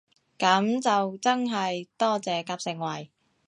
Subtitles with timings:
[0.39, 3.11] 噉就真係多謝夾盛惠